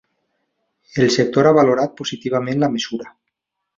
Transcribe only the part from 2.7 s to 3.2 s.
mesura.